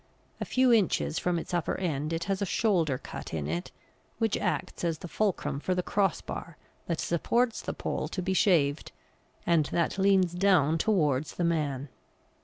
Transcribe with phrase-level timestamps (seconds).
[0.41, 3.69] A few inches from its upper end it has a shoulder cut in it
[4.17, 8.33] which acts as the fulcrum for the cross bar that supports the pole to be
[8.33, 8.91] shaved,
[9.45, 11.87] and that leans down towards the man.